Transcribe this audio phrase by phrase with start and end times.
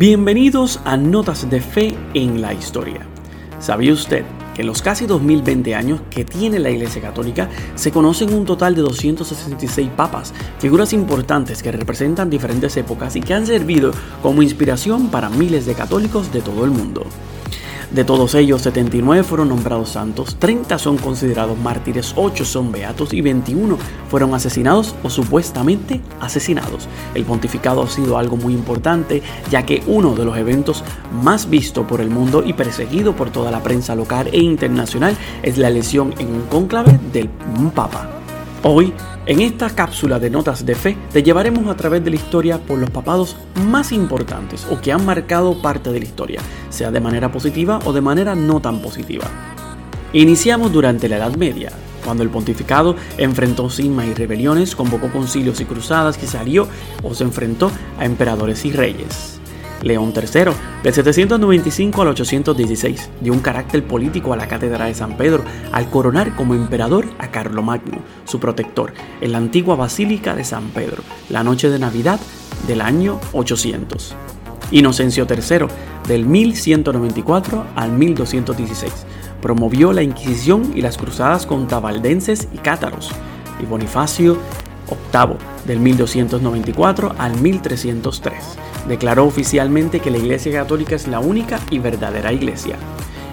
[0.00, 3.06] Bienvenidos a Notas de Fe en la Historia.
[3.58, 8.32] ¿Sabía usted que en los casi 2020 años que tiene la Iglesia Católica se conocen
[8.32, 13.90] un total de 266 papas, figuras importantes que representan diferentes épocas y que han servido
[14.22, 17.04] como inspiración para miles de católicos de todo el mundo?
[17.90, 23.20] De todos ellos, 79 fueron nombrados santos, 30 son considerados mártires, 8 son beatos y
[23.20, 23.76] 21
[24.08, 26.88] fueron asesinados o supuestamente asesinados.
[27.14, 30.84] El pontificado ha sido algo muy importante, ya que uno de los eventos
[31.24, 35.58] más visto por el mundo y perseguido por toda la prensa local e internacional es
[35.58, 37.28] la elección en un cónclave del
[37.74, 38.08] papa.
[38.62, 38.92] Hoy,
[39.30, 42.80] en esta cápsula de notas de fe, te llevaremos a través de la historia por
[42.80, 47.30] los papados más importantes o que han marcado parte de la historia, sea de manera
[47.30, 49.26] positiva o de manera no tan positiva.
[50.12, 51.70] Iniciamos durante la Edad Media,
[52.04, 56.66] cuando el pontificado enfrentó cismas y rebeliones, convocó concilios y cruzadas que salió
[57.04, 59.39] o se enfrentó a emperadores y reyes.
[59.82, 65.16] León III, del 795 al 816, dio un carácter político a la Cátedra de San
[65.16, 70.68] Pedro al coronar como emperador a Carlomagno, su protector, en la antigua Basílica de San
[70.68, 72.20] Pedro, la noche de Navidad
[72.66, 74.14] del año 800.
[74.72, 75.66] Inocencio III,
[76.06, 78.92] del 1194 al 1216,
[79.40, 83.10] promovió la Inquisición y las cruzadas contra valdenses y cátaros,
[83.60, 84.38] y Bonifacio
[85.12, 88.34] VIII, del 1294 al 1303
[88.88, 92.76] declaró oficialmente que la Iglesia Católica es la única y verdadera Iglesia.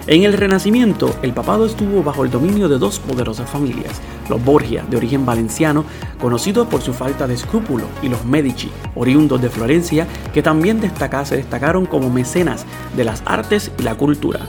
[0.06, 4.82] En el Renacimiento, el papado estuvo bajo el dominio de dos poderosas familias, los Borgia,
[4.88, 5.84] de origen valenciano,
[6.18, 11.36] conocidos por su falta de escrúpulo, y los Medici, oriundos de Florencia, que también se
[11.36, 12.64] destacaron como mecenas
[12.96, 14.40] de las artes y la cultura.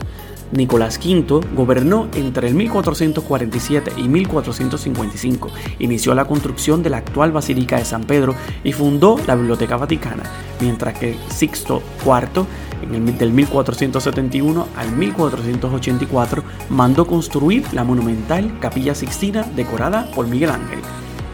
[0.52, 5.48] Nicolás V gobernó entre el 1447 y 1455,
[5.78, 8.34] inició la construcción de la actual Basílica de San Pedro
[8.64, 10.24] y fundó la Biblioteca Vaticana,
[10.60, 12.46] mientras que Sixto IV,
[12.82, 20.50] en el, del 1471 al 1484, mandó construir la monumental Capilla Sixtina decorada por Miguel
[20.50, 20.80] Ángel.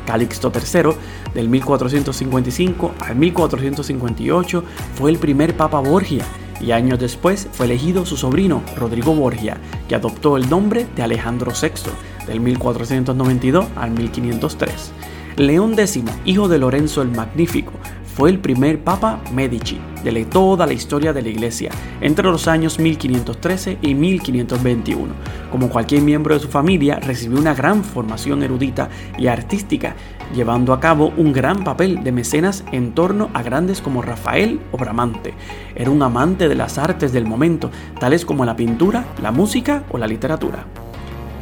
[0.07, 0.91] Calixto III,
[1.35, 6.25] del 1455 al 1458, fue el primer Papa Borgia
[6.61, 9.59] y años después fue elegido su sobrino Rodrigo Borgia,
[9.89, 11.91] que adoptó el nombre de Alejandro VI,
[12.27, 14.93] del 1492 al 1503.
[15.37, 17.73] León X, hijo de Lorenzo el Magnífico,
[18.17, 22.79] fue el primer Papa Medici de toda la historia de la Iglesia entre los años
[22.79, 25.13] 1513 y 1521.
[25.51, 28.89] Como cualquier miembro de su familia, recibió una gran formación erudita
[29.19, 29.97] y artística,
[30.35, 34.79] llevando a cabo un gran papel de mecenas en torno a grandes como Rafael o
[34.79, 35.35] Bramante.
[35.75, 39.99] Era un amante de las artes del momento, tales como la pintura, la música o
[39.99, 40.65] la literatura.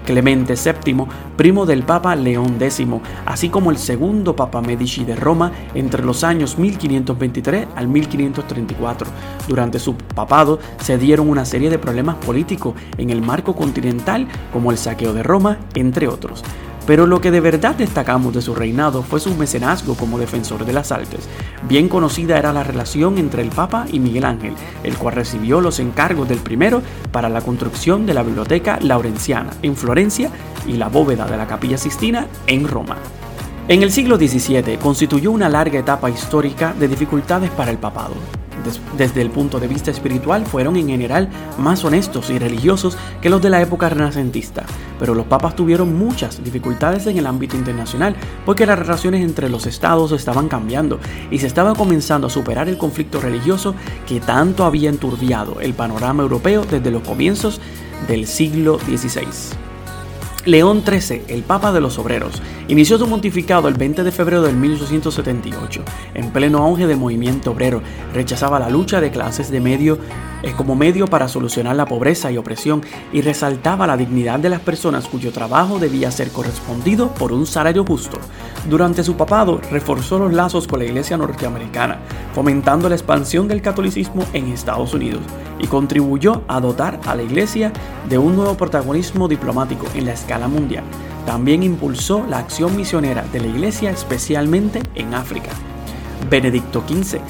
[0.04, 1.06] Clemente VII,
[1.37, 2.87] primo del Papa León X,
[3.26, 9.09] así como el segundo Papa Medici de Roma entre los años 1523 al 1534.
[9.48, 14.70] Durante su papado se dieron una serie de problemas políticos en el marco continental como
[14.70, 16.44] el saqueo de Roma, entre otros.
[16.87, 20.72] Pero lo que de verdad destacamos de su reinado fue su mecenazgo como defensor de
[20.72, 21.28] las artes.
[21.69, 25.78] Bien conocida era la relación entre el Papa y Miguel Ángel, el cual recibió los
[25.81, 30.31] encargos del primero para la construcción de la Biblioteca Laurenciana en Florencia
[30.67, 32.97] y la bóveda de la Capilla Sistina en Roma.
[33.66, 38.15] En el siglo XVII constituyó una larga etapa histórica de dificultades para el papado
[38.97, 43.43] desde el punto de vista espiritual fueron en general más honestos y religiosos que los
[43.43, 44.65] de la época renacentista,
[44.99, 49.67] pero los papas tuvieron muchas dificultades en el ámbito internacional porque las relaciones entre los
[49.67, 53.75] estados estaban cambiando y se estaba comenzando a superar el conflicto religioso
[54.07, 57.61] que tanto había enturbiado el panorama europeo desde los comienzos
[58.09, 59.74] del siglo XVI.
[60.47, 64.53] León XIII, el Papa de los Obreros, inició su pontificado el 20 de febrero de
[64.53, 65.82] 1878.
[66.12, 67.81] En pleno auge del movimiento obrero,
[68.12, 69.99] rechazaba la lucha de clases de medio
[70.43, 74.60] eh, como medio para solucionar la pobreza y opresión y resaltaba la dignidad de las
[74.60, 78.19] personas cuyo trabajo debía ser correspondido por un salario justo.
[78.69, 82.01] Durante su papado, reforzó los lazos con la Iglesia norteamericana,
[82.34, 85.22] fomentando la expansión del catolicismo en Estados Unidos
[85.59, 87.72] y contribuyó a dotar a la Iglesia
[88.10, 90.84] de un nuevo protagonismo diplomático en la escala mundial.
[91.27, 95.51] También impulsó la acción misionera de la Iglesia especialmente en África.
[96.28, 97.21] Benedicto XV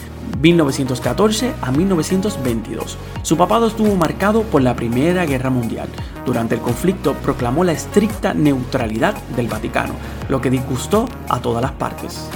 [0.41, 2.99] 1914 a 1922.
[3.23, 5.89] Su papado estuvo marcado por la Primera Guerra Mundial.
[6.27, 9.95] Durante el conflicto proclamó la estricta neutralidad del Vaticano,
[10.29, 12.29] lo que disgustó a todas las partes.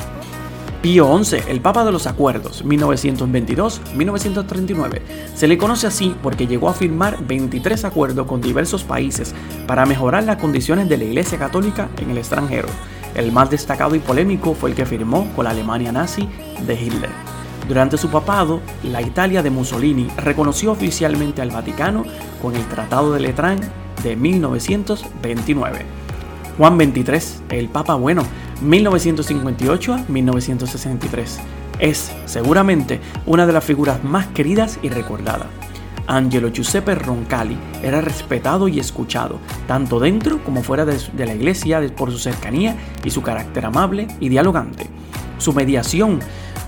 [0.83, 5.03] Pío XI, el Papa de los Acuerdos, 1922-1939.
[5.35, 9.35] Se le conoce así porque llegó a firmar 23 acuerdos con diversos países
[9.67, 12.69] para mejorar las condiciones de la Iglesia Católica en el extranjero.
[13.17, 16.29] El más destacado y polémico fue el que firmó con la Alemania nazi
[16.65, 17.11] de Hitler.
[17.67, 22.05] Durante su papado, la Italia de Mussolini reconoció oficialmente al Vaticano
[22.41, 23.59] con el Tratado de Letrán
[24.05, 25.85] de 1929.
[26.57, 27.21] Juan XXIII,
[27.51, 28.23] el Papa Bueno,
[28.63, 31.41] 1958 a 1963.
[31.79, 35.47] Es seguramente una de las figuras más queridas y recordadas.
[36.09, 42.11] Angelo Giuseppe Roncalli era respetado y escuchado, tanto dentro como fuera de, la iglesia por
[42.11, 44.87] su cercanía y su carácter amable y dialogante.
[45.37, 46.21] Su mediación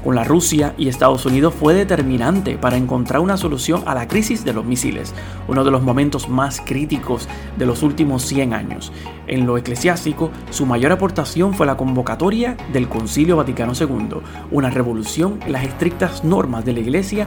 [0.04, 4.44] con la Rusia y Estados Unidos fue determinante para encontrar una solución a la crisis
[4.44, 5.14] de los misiles,
[5.48, 8.92] uno de los momentos más críticos de los últimos 100 años.
[9.26, 14.20] En lo eclesiástico, su mayor aportación fue la convocatoria del Concilio Vaticano II,
[14.50, 17.26] una revolución en las estrictas normas de la Iglesia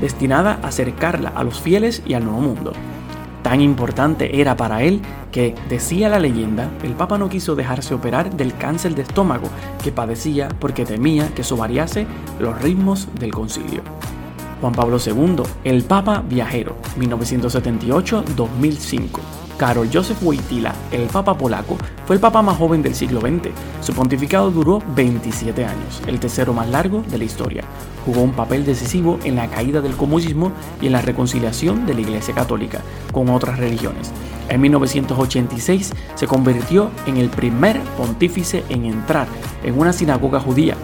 [0.00, 2.72] destinada a acercarla a los fieles y al nuevo mundo.
[3.44, 8.34] Tan importante era para él que, decía la leyenda, el Papa no quiso dejarse operar
[8.34, 9.50] del cáncer de estómago
[9.82, 12.06] que padecía porque temía que eso variase
[12.40, 13.82] los ritmos del concilio.
[14.64, 19.20] Juan Pablo II, el Papa Viajero, 1978-2005.
[19.58, 21.76] Karol Joseph Wojtyla, el Papa polaco,
[22.06, 23.50] fue el Papa más joven del siglo XX.
[23.82, 27.64] Su pontificado duró 27 años, el tercero más largo de la historia.
[28.06, 30.50] Jugó un papel decisivo en la caída del comunismo
[30.80, 32.80] y en la reconciliación de la Iglesia Católica
[33.12, 34.12] con otras religiones.
[34.48, 39.28] En 1986 se convirtió en el primer pontífice en entrar
[39.62, 40.74] en una sinagoga judía.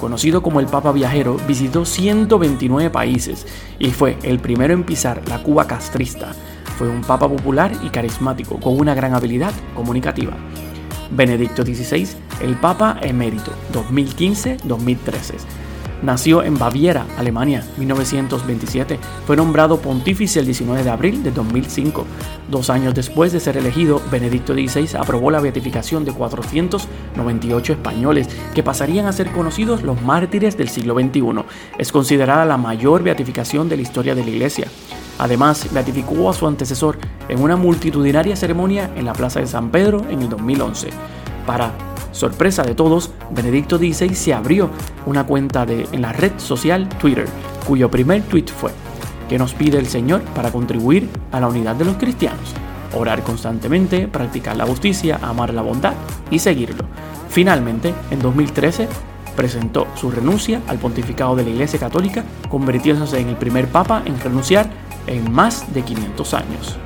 [0.00, 3.46] Conocido como el Papa Viajero, visitó 129 países
[3.78, 6.32] y fue el primero en pisar la Cuba castrista
[6.80, 10.32] fue un papa popular y carismático, con una gran habilidad comunicativa.
[11.10, 12.08] Benedicto XVI,
[12.40, 15.34] el Papa emérito, 2015-2013.
[16.02, 18.98] Nació en Baviera, Alemania, 1927.
[19.26, 22.06] Fue nombrado pontífice el 19 de abril de 2005.
[22.50, 28.62] Dos años después de ser elegido, Benedicto XVI aprobó la beatificación de 498 españoles que
[28.62, 31.44] pasarían a ser conocidos los mártires del siglo XXI.
[31.78, 34.68] Es considerada la mayor beatificación de la historia de la Iglesia.
[35.18, 36.96] Además, beatificó a su antecesor
[37.28, 40.88] en una multitudinaria ceremonia en la Plaza de San Pedro en el 2011.
[41.50, 41.72] Para
[42.12, 44.70] sorpresa de todos, Benedicto XVI se abrió
[45.04, 47.26] una cuenta de, en la red social Twitter,
[47.66, 48.70] cuyo primer tweet fue,
[49.28, 52.54] ¿qué nos pide el Señor para contribuir a la unidad de los cristianos?
[52.96, 55.94] Orar constantemente, practicar la justicia, amar la bondad
[56.30, 56.84] y seguirlo.
[57.30, 58.86] Finalmente, en 2013,
[59.34, 64.20] presentó su renuncia al pontificado de la Iglesia Católica, convirtiéndose en el primer papa en
[64.20, 64.70] renunciar
[65.08, 66.78] en más de 500 años.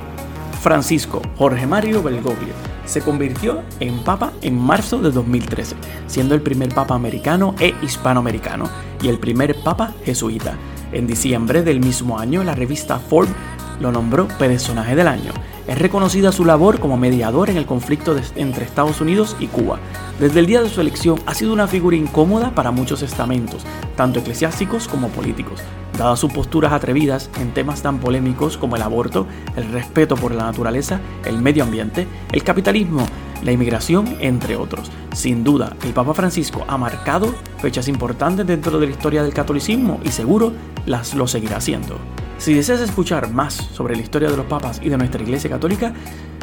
[0.65, 5.75] Francisco Jorge Mario Belgoglio se convirtió en papa en marzo de 2013,
[6.07, 8.67] siendo el primer papa americano e hispanoamericano
[8.99, 10.57] y el primer papa jesuita.
[10.91, 13.31] En diciembre del mismo año, la revista Forbes
[13.79, 15.33] lo nombró personaje del año.
[15.67, 19.77] Es reconocida su labor como mediador en el conflicto entre Estados Unidos y Cuba.
[20.19, 23.63] Desde el día de su elección ha sido una figura incómoda para muchos estamentos,
[23.95, 25.61] tanto eclesiásticos como políticos,
[25.97, 30.45] dadas sus posturas atrevidas en temas tan polémicos como el aborto, el respeto por la
[30.45, 33.05] naturaleza, el medio ambiente, el capitalismo,
[33.43, 34.91] la inmigración, entre otros.
[35.13, 39.99] Sin duda, el Papa Francisco ha marcado fechas importantes dentro de la historia del catolicismo
[40.03, 40.53] y seguro
[40.85, 41.97] las lo seguirá haciendo.
[42.37, 45.93] Si deseas escuchar más sobre la historia de los papas y de nuestra Iglesia Católica,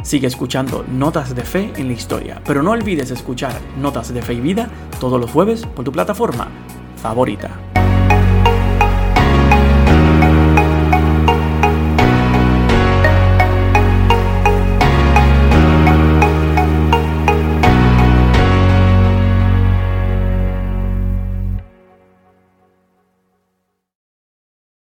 [0.02, 4.34] sigue escuchando Notas de Fe en la Historia, pero no olvides escuchar Notas de Fe
[4.34, 6.48] y Vida todos los jueves por tu plataforma
[6.96, 7.71] favorita.